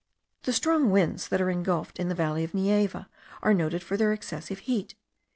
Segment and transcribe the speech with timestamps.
[0.45, 3.07] The strong winds that are ingulfed in the valley of Neiva
[3.43, 4.95] are noted for their excessive heat.